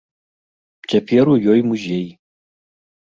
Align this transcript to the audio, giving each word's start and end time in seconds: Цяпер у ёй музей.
Цяпер 0.95 1.25
у 1.35 1.37
ёй 1.53 1.61
музей. 1.73 2.05